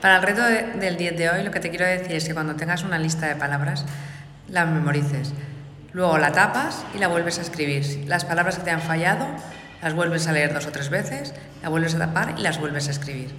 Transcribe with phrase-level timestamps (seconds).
[0.00, 0.42] Para el reto
[0.78, 3.26] del 10 de hoy, lo que te quiero decir es que cuando tengas una lista
[3.26, 3.84] de palabras,
[4.48, 5.32] la memorices.
[5.92, 8.04] Luego la tapas y la vuelves a escribir.
[8.06, 9.26] Las palabras que te han fallado,
[9.82, 12.86] las vuelves a leer dos o tres veces, la vuelves a tapar y las vuelves
[12.86, 13.34] a escribir.